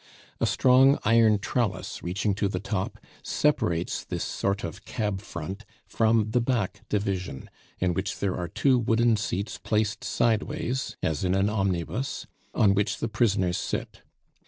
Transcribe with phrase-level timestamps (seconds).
[0.39, 6.31] A strong iron trellis, reaching to the top, separates this sort of cab front from
[6.31, 11.51] the back division, in which there are two wooden seats placed sideways, as in an
[11.51, 12.25] omnibus,
[12.55, 14.01] on which the prisoners sit.